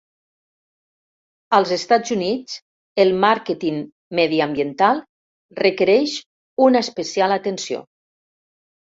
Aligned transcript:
Als 1.57 1.73
Estats 1.75 2.13
Units, 2.15 2.57
el 3.05 3.13
màrqueting 3.27 3.79
mediambiental 4.23 5.05
requereix 5.63 6.19
una 6.71 6.87
especial 6.91 7.41
atenció. 7.41 7.89